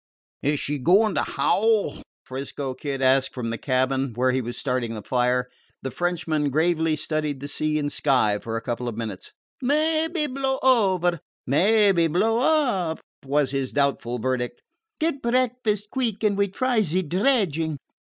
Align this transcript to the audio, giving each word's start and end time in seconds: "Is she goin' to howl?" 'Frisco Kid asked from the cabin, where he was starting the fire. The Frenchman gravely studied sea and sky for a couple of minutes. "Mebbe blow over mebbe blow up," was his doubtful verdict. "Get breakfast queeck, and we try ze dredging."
"Is 0.41 0.59
she 0.59 0.79
goin' 0.79 1.13
to 1.13 1.21
howl?" 1.21 2.01
'Frisco 2.25 2.73
Kid 2.73 3.03
asked 3.03 3.35
from 3.35 3.51
the 3.51 3.57
cabin, 3.59 4.13
where 4.15 4.31
he 4.31 4.41
was 4.41 4.57
starting 4.57 4.95
the 4.95 5.03
fire. 5.03 5.47
The 5.83 5.91
Frenchman 5.91 6.49
gravely 6.49 6.95
studied 6.95 7.47
sea 7.47 7.77
and 7.77 7.91
sky 7.93 8.39
for 8.39 8.57
a 8.57 8.63
couple 8.63 8.87
of 8.87 8.97
minutes. 8.97 9.31
"Mebbe 9.61 10.33
blow 10.33 10.57
over 10.63 11.19
mebbe 11.45 12.11
blow 12.11 12.39
up," 12.39 12.99
was 13.23 13.51
his 13.51 13.73
doubtful 13.73 14.17
verdict. 14.17 14.63
"Get 14.99 15.21
breakfast 15.21 15.89
queeck, 15.91 16.23
and 16.23 16.35
we 16.35 16.47
try 16.47 16.81
ze 16.81 17.03
dredging." 17.03 17.77